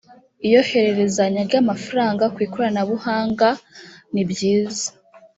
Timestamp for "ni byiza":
4.13-4.87